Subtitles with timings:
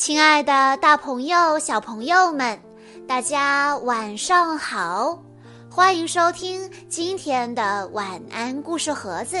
[0.00, 2.58] 亲爱的，大朋友、小朋友们，
[3.06, 5.22] 大家晚上好！
[5.70, 9.36] 欢迎收听今天的晚安故事盒子，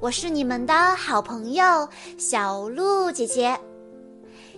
[0.00, 1.88] 我是你们的好朋友
[2.18, 3.58] 小鹿姐姐。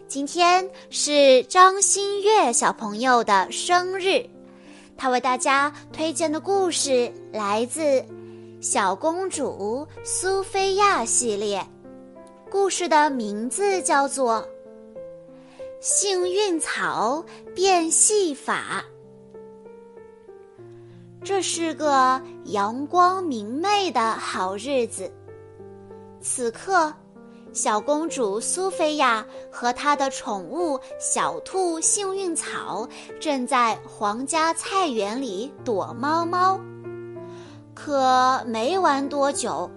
[0.08, 4.28] 今天是张馨月小朋友的生日，
[4.96, 7.80] 他为大家推荐的故事来自
[8.60, 11.64] 《小公主苏菲亚》系列，
[12.50, 14.44] 故事的名字叫做。
[15.88, 18.84] 幸运草变戏法。
[21.22, 25.08] 这是个阳光明媚的好日子。
[26.20, 26.92] 此刻，
[27.52, 32.88] 小公主苏菲亚和她的宠物小兔幸运草
[33.20, 36.58] 正在皇家菜园里躲猫猫。
[37.76, 39.70] 可没玩多久，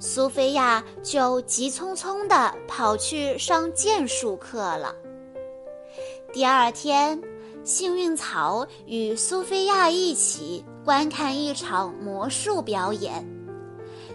[0.00, 4.92] 苏菲亚就急匆匆地跑去上剑术课了。
[6.32, 7.20] 第二天，
[7.62, 13.22] 幸运草与苏菲亚一起观看一场魔术表演。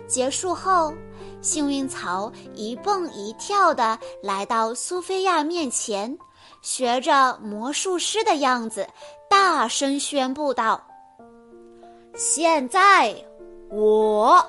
[0.07, 0.91] 结束后，
[1.41, 6.17] 幸运草一蹦一跳地来到苏菲亚面前，
[6.63, 8.87] 学着魔术师的样子，
[9.29, 10.83] 大声宣布道
[12.17, 13.13] ：“现在，
[13.69, 14.43] 我，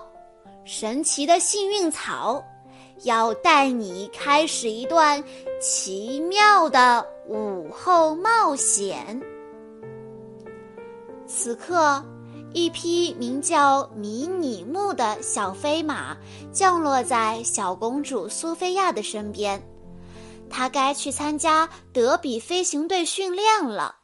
[0.65, 2.43] 神奇的幸运草。”
[3.03, 5.23] 要带你开始一段
[5.61, 9.21] 奇妙的午后冒险。
[11.27, 12.03] 此刻，
[12.53, 16.17] 一匹名叫迷你木的小飞马
[16.51, 19.63] 降落在小公主苏菲亚的身边，
[20.49, 23.95] 她该去参加德比飞行队训练了。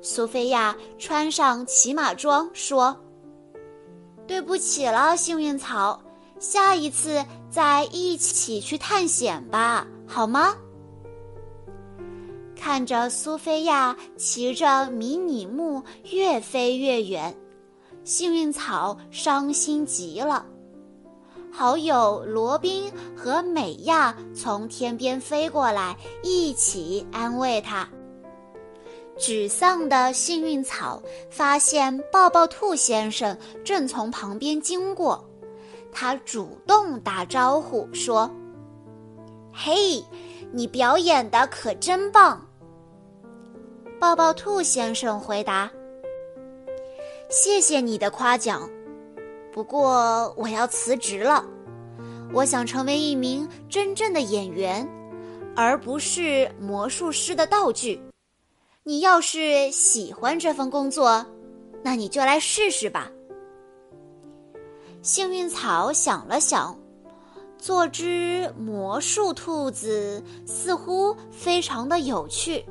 [0.00, 2.96] 苏菲亚穿上骑马装，说
[4.28, 6.00] ：“对不起了，幸运草。”
[6.44, 10.54] 下一次再一起去探险吧，好吗？
[12.54, 17.34] 看着苏菲亚骑着迷你木越飞越远，
[18.04, 20.44] 幸运草伤心极了。
[21.50, 27.88] 好友罗宾和美亚从天边飞过来，一起安慰他。
[29.18, 35.26] 沮丧的幸运草发现抱抱兔先生正从旁边经过。
[35.94, 38.28] 他主动打招呼说
[39.54, 40.04] ：“嘿，
[40.52, 42.44] 你表演的可真棒。”
[44.00, 45.70] 抱抱兔先生回答
[47.30, 48.68] ：“谢谢你的夸奖，
[49.52, 51.44] 不过我要辞职了。
[52.32, 54.86] 我想成为一名真正的演员，
[55.54, 58.02] 而不是魔术师的道具。
[58.82, 61.24] 你要是喜欢这份工作，
[61.82, 63.08] 那你就来试试吧。”
[65.04, 66.74] 幸运草想了想，
[67.58, 72.64] 做只魔术兔子似乎非常的有趣。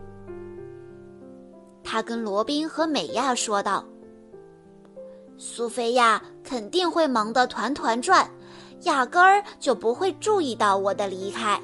[1.83, 3.85] 他跟罗宾和美亚说道
[5.37, 8.27] ：“苏菲亚肯定会忙得团团转，
[8.81, 11.61] 压根儿就不会注意到我的离开。”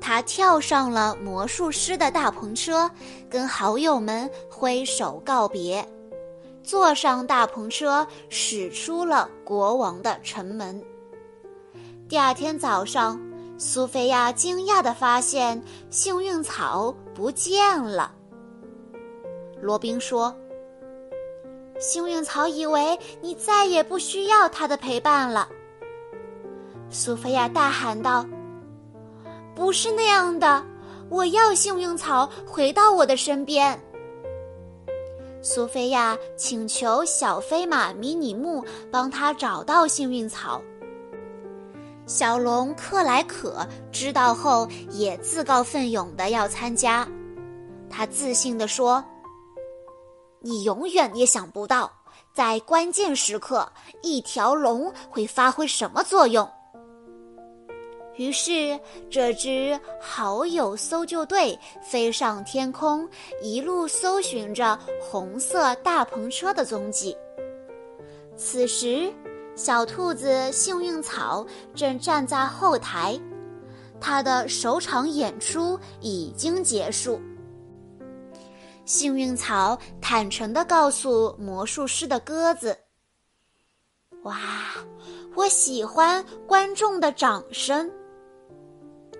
[0.00, 2.90] 他跳上了魔术师的大篷车，
[3.28, 5.86] 跟好友们挥手告别。
[6.62, 10.82] 坐上大篷车，驶出了国王的城门。
[12.08, 13.20] 第二天早上，
[13.58, 18.12] 苏菲亚惊讶地发现幸运草不见了。
[19.60, 20.34] 罗宾说
[21.78, 25.48] ：“幸运草以为你再也不需要它的陪伴了。”
[26.90, 28.26] 苏菲亚大喊道
[29.54, 30.64] ：“不是那样的，
[31.08, 33.80] 我要幸运草回到我的身边。”
[35.42, 40.62] 苏菲亚请求小飞马迷你木帮她找到幸运草。
[42.06, 47.06] 小龙克莱可知道后也自告奋勇的要参加。
[47.90, 49.04] 他自信地说
[50.40, 51.92] ：“你永远也想不到，
[52.32, 53.70] 在关键时刻，
[54.02, 56.48] 一条龙会发挥什么作用。”
[58.16, 58.78] 于是，
[59.10, 63.08] 这支好友搜救队飞上天空，
[63.42, 67.16] 一路搜寻着红色大篷车的踪迹。
[68.36, 69.10] 此时，
[69.56, 73.18] 小兔子幸运草正站在后台，
[73.98, 77.18] 它的首场演出已经结束。
[78.84, 82.76] 幸运草坦诚地告诉魔术师的鸽子
[84.24, 84.38] ：“哇，
[85.34, 87.90] 我喜欢观众的掌声。”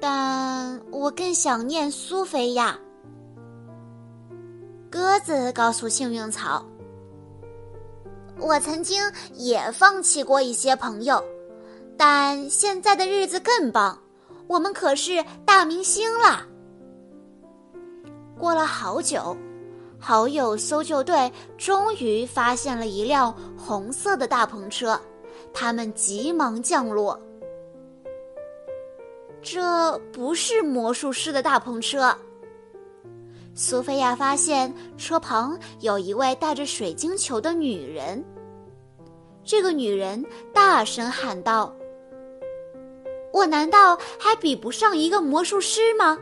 [0.02, 2.76] 但我更想念苏菲亚。
[4.90, 6.66] 鸽子告诉幸运草
[8.36, 9.00] ：“我曾经
[9.34, 11.22] 也放弃过一些朋友，
[11.96, 13.96] 但现在的日子更棒。
[14.48, 16.44] 我们可是大明星啦。
[18.36, 19.36] 过了好久，
[20.00, 25.00] 好友搜救队终于发现了一辆红色的大篷车，
[25.54, 27.16] 他们急忙降落。
[29.42, 32.16] 这不是魔术师的大篷车。
[33.54, 38.24] 苏菲亚发现车旁有一位带着水晶球的女人。
[39.44, 40.24] 这个女人
[40.54, 41.74] 大声喊道
[43.34, 46.16] ：“我难道还比不上一个魔术师吗？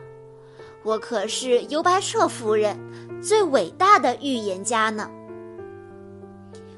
[0.83, 2.75] 我可是尤白彻夫人
[3.21, 5.09] 最伟大的预言家呢！”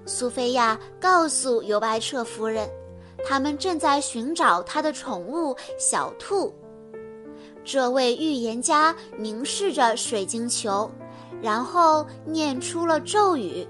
[0.05, 2.69] 苏菲亚告诉尤白彻夫人，
[3.25, 6.53] 他们正在寻找他的宠物小兔。
[7.63, 10.89] 这位预言家凝视着水晶球，
[11.41, 13.67] 然后念出了咒语。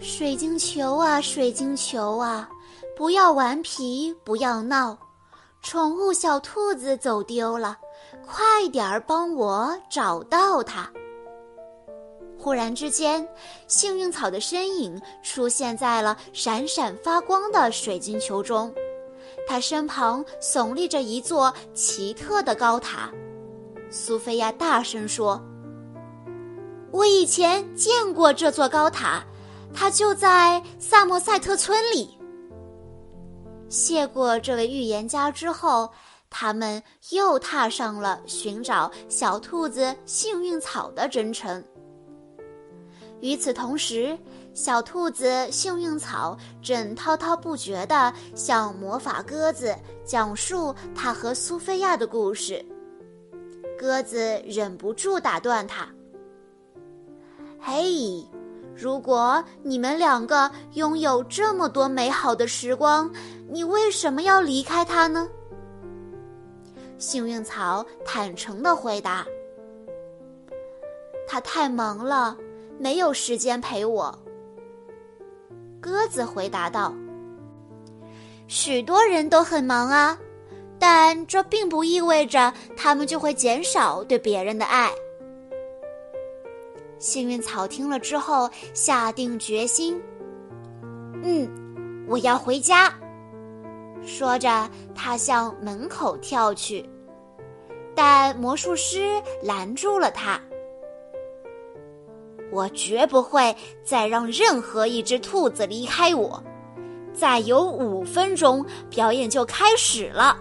[0.00, 2.48] 水晶球啊，水晶球啊，
[2.96, 4.96] 不要顽皮，不要闹，
[5.62, 7.76] 宠物小兔子走丢了，
[8.26, 10.90] 快点儿帮我找到它。
[12.38, 13.26] 忽然之间，
[13.66, 18.72] 幸运草的身影出现在了闪闪发光的水晶球中，
[19.46, 23.10] 它身旁耸立着一座奇特的高塔。
[23.90, 25.42] 苏菲亚大声说
[26.92, 29.22] ：“我以前见过这座高塔。”
[29.74, 32.18] 它就在萨默塞特村里。
[33.68, 35.90] 谢过这位预言家之后，
[36.30, 41.62] 他们又踏上了寻找小兔子幸运草的征程。
[43.20, 44.16] 与此同时，
[44.54, 49.74] 小兔子幸运草正滔滔不绝地向魔法鸽子
[50.04, 52.64] 讲述他和苏菲亚的故事。
[53.78, 55.88] 鸽子忍不住打断他
[57.60, 58.24] ：“嘿！”
[58.80, 63.10] 如果你们两个拥有这么多美好的时光，
[63.50, 65.28] 你为什么要离开他呢？
[66.96, 69.26] 幸运草坦诚的回答
[71.26, 72.36] ：“他太忙了，
[72.78, 74.16] 没有时间陪我。”
[75.80, 76.92] 鸽子回答道
[78.48, 80.18] ：“许多人都很忙啊，
[80.78, 84.90] 但这并不意味着他们就会减少对别人的爱。”
[86.98, 90.00] 幸运草听了之后，下定决心
[91.22, 92.92] ：“嗯，我要回家。”
[94.04, 96.88] 说着，他向门口跳去，
[97.94, 100.40] 但魔术师拦住了他
[102.50, 103.54] ：“我绝不会
[103.84, 106.42] 再让任何一只兔子离开我。
[107.12, 110.38] 再有五分钟，表演就开始了。”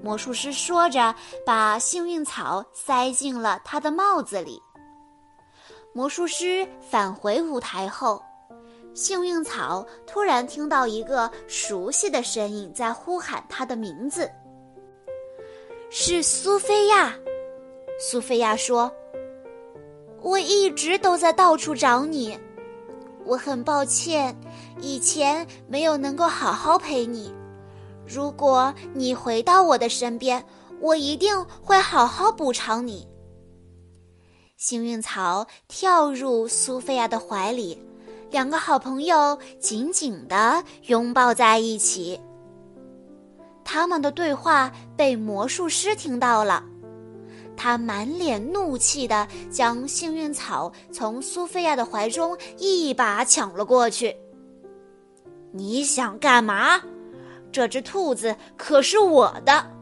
[0.00, 1.14] 魔术师说着，
[1.44, 4.62] 把幸运草塞进了他的帽子里。
[5.92, 8.22] 魔术师返回舞台后，
[8.94, 14.30] 幸运草突然听到一个熟悉的声音在呼喊他的名字。
[15.90, 17.12] 是苏菲亚。
[17.98, 18.90] 苏菲亚说
[20.22, 22.38] ：“我一直都在到处找你，
[23.24, 24.34] 我很抱歉，
[24.80, 27.32] 以前没有能够好好陪你。
[28.06, 30.44] 如果你回到我的身边，
[30.80, 33.06] 我一定会好好补偿你。”
[34.56, 37.80] 幸运草跳入苏菲亚的怀里，
[38.30, 42.20] 两个好朋友紧紧地拥抱在一起。
[43.64, 46.64] 他们的对话被魔术师听到了，
[47.58, 54.16] 他满脸怒气地将幸运草从苏菲亚的怀中一把抢了过去。
[55.52, 56.80] “你想干嘛？
[57.50, 59.72] 这只兔子可是我的！”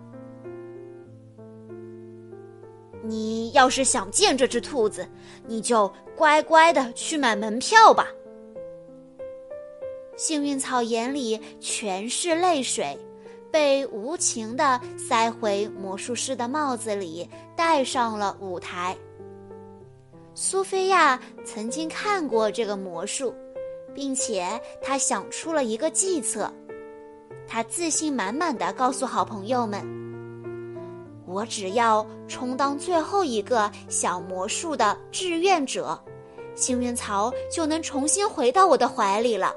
[3.05, 5.07] 你要是想见这只兔子，
[5.47, 8.09] 你就乖乖的去买门票吧。
[10.17, 12.99] 幸运草眼里全是泪水，
[13.57, 18.95] 被无情的塞回魔术师的帽子里，带上了舞台。
[20.35, 23.35] 苏菲亚曾经看过这个魔术，
[23.95, 24.47] 并且
[24.83, 26.53] 她想出了一个计策。
[27.49, 29.83] 她自信满满的告诉好朋友们。
[31.27, 35.99] 我只要充当最后一个小魔术的志愿者，
[36.55, 39.57] 幸运草就能重新回到我的怀里了。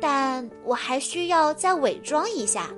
[0.00, 2.70] 但我还需要再伪装一下。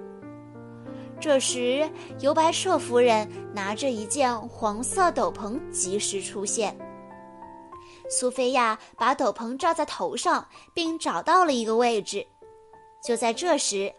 [1.21, 6.77] 这时，尤白彻夫人拿着一件黄色斗篷及时出现。
[8.09, 12.27] 苏菲亚把斗篷罩在头上，并找到了一个位置。
[13.03, 13.93] 就在这时。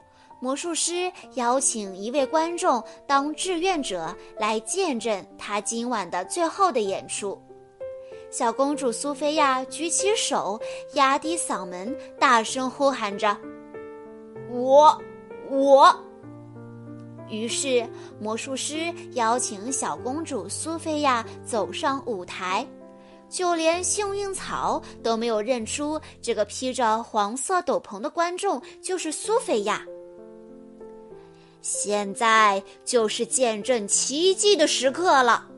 [0.43, 7.39] 魔术师邀请一位观众当志愿者来见证他今晚的最后的演出。
[8.31, 10.57] 小公主苏菲亚举起手，
[10.93, 13.37] 压低嗓门，大声呼喊着
[14.49, 14.97] ：“我，
[15.49, 15.93] 我！”
[17.29, 17.85] 于是
[18.21, 22.65] 魔术师邀请小公主苏菲亚走上舞台，
[23.29, 29.85] 就连幸运草都没有认出这个披着黄色斗篷的观众就是苏菲亚。
[31.61, 35.50] 现在就是见证奇迹的时刻了！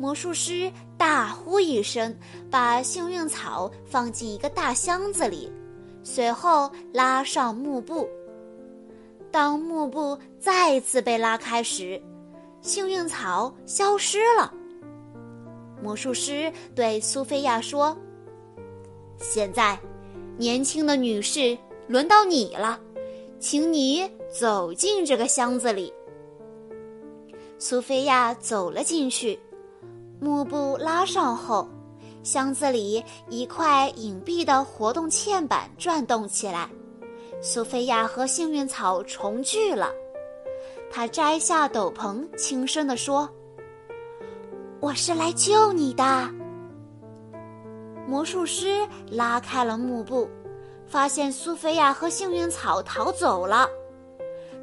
[0.00, 2.16] 魔术师大呼一声，
[2.50, 5.52] 把幸运草放进一个大箱子里，
[6.02, 8.08] 随后拉上幕布。
[9.30, 12.00] 当幕布再次被拉开时，
[12.62, 14.50] 幸运草消失了。
[15.82, 17.94] 魔术师对苏菲亚说
[19.20, 19.78] ：“现在，
[20.38, 22.80] 年轻的女士，轮到你了，
[23.38, 25.92] 请你走进这个箱子里。”
[27.60, 29.38] 苏菲亚走了进去，
[30.20, 31.66] 幕布拉上后，
[32.22, 36.68] 箱子里一块隐蔽的活动嵌板转动起来。
[37.40, 39.90] 苏菲亚和幸运草重聚了，
[40.90, 43.26] 她摘下斗篷，轻声地说
[44.78, 46.30] ：“我是来救你的。”
[48.06, 50.28] 魔术师拉开了幕布，
[50.86, 53.66] 发现苏菲亚和幸运草逃走了。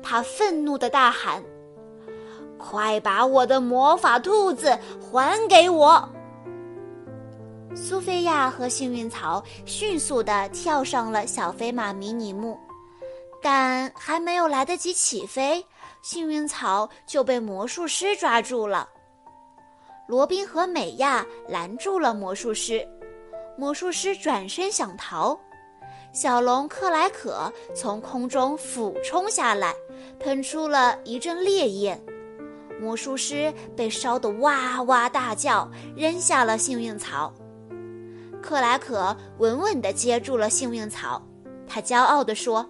[0.03, 1.43] 他愤怒的大喊
[2.69, 6.09] ：“快把我的魔法兔子还给我！”
[7.75, 12.59] 苏菲亚和幸运草迅速地跳上了小飞马迷你木。
[13.39, 15.63] 但还没有来得及起飞，
[16.01, 18.89] 幸运草就被魔术师抓住了。
[20.07, 22.85] 罗宾和美亚拦住了魔术师，
[23.55, 25.39] 魔术师转身想逃，
[26.11, 29.73] 小龙克莱可从空中俯冲下来，
[30.19, 32.01] 喷出了一阵烈焰，
[32.79, 37.33] 魔术师被烧得哇哇大叫，扔下了幸运草。
[38.41, 41.21] 克莱可稳稳地接住了幸运草，
[41.67, 42.65] 他骄傲地说。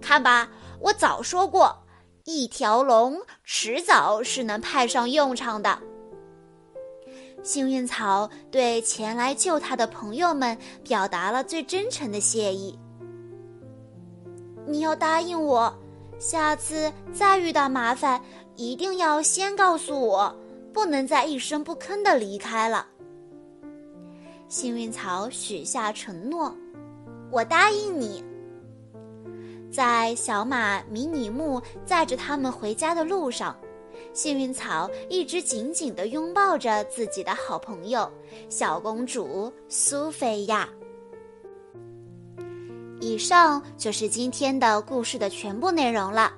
[0.00, 1.84] 看吧，我早说过，
[2.24, 5.78] 一条龙迟早是能派上用场的。
[7.44, 12.78] 幸运草对前来救他的朋友们表达了最真诚的谢意。
[14.66, 15.72] 你要答应我，
[16.22, 18.22] 下次再遇到麻烦，
[18.54, 20.32] 一定要先告诉我，
[20.72, 22.86] 不能再一声不吭的离开了。
[24.46, 26.54] 幸运草许下承诺，
[27.32, 28.24] 我答应你。
[29.72, 33.56] 在小马迷你木载着他们回家的路上，
[34.12, 38.08] 幸运草一直紧紧地拥抱着自己的好朋友
[38.48, 40.68] 小公主苏菲亚。
[43.02, 46.32] 以上就是今天的故事的全部内容了。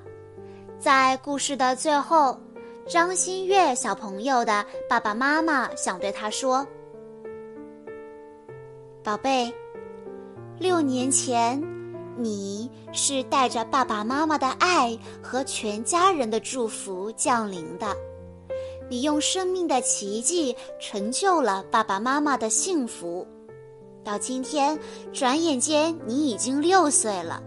[0.79, 2.41] 在故事的最后，
[2.89, 6.67] 张馨月小朋友的爸爸妈妈想对他说
[9.05, 9.53] ：“宝贝，
[10.59, 11.63] 六年前。”
[12.17, 17.95] 你是带着爸爸妈妈的爱和全家人的祝福降临的，
[18.89, 23.27] 你用生命的奇迹成就了爸爸妈妈的幸福。
[24.05, 24.79] 到今天，
[25.13, 27.43] 转眼间你已经六岁了。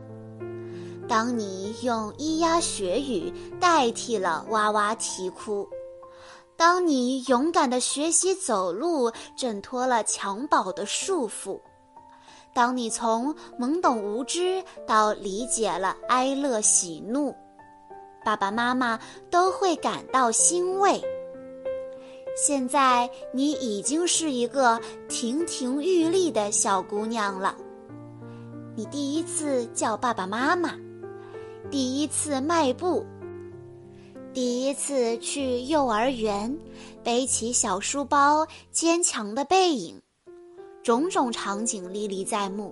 [1.08, 5.68] 当你用咿呀学语代替了哇哇啼哭，
[6.58, 11.60] 当你勇敢的学习走路，挣脱了襁褓的束缚。
[12.54, 17.34] 当你从懵懂无知到理解了哀乐喜怒，
[18.26, 19.00] 爸爸妈妈
[19.30, 21.00] 都会感到欣慰。
[22.38, 24.80] 现在你已经是一个
[25.10, 27.58] 亭亭玉立的小姑娘了。
[28.76, 30.76] 你第一次叫爸爸妈妈，
[31.72, 33.04] 第一次迈步，
[34.36, 36.56] 第一次去幼儿园，
[37.04, 40.00] 背起小书包，坚强的背影。
[40.84, 42.72] 种种场景历历在目，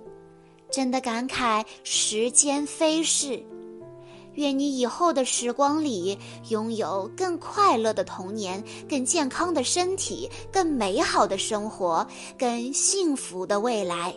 [0.70, 3.44] 真的感慨时间飞逝。
[4.36, 12.06] 愿你以后的时光里拥有更快乐的童年、更健康的身体、更美好的生活、
[12.38, 14.14] 更幸福的未来。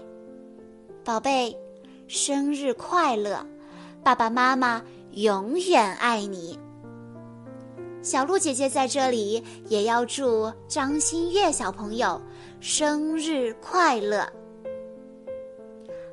[1.03, 1.57] 宝贝，
[2.07, 3.45] 生日快乐！
[4.03, 6.57] 爸爸妈妈永远爱你。
[8.01, 12.21] 小鹿姐姐在这里也要祝张馨月小朋友。
[12.61, 14.29] 生日快乐！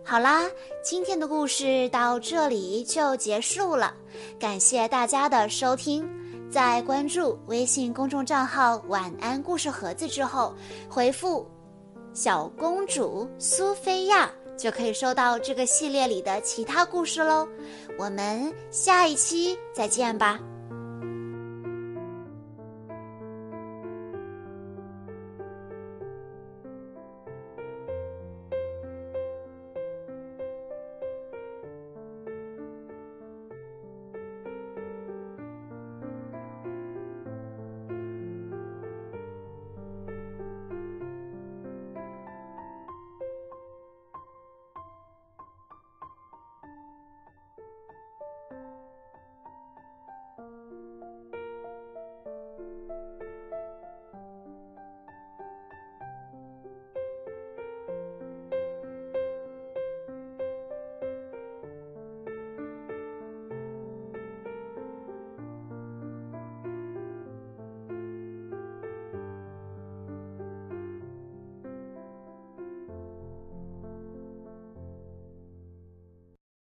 [0.09, 0.49] 好啦，
[0.85, 3.93] 今天的故事到这里就结束了，
[4.39, 6.09] 感谢大家的收听。
[6.49, 10.55] 在关注微信公众账号“晚安故事盒子”之后，
[10.89, 11.45] 回复
[12.15, 17.47] “小公主苏菲亚”就可以收到这个系列里的其他故事喽。
[17.99, 20.39] 我们下一期再见吧。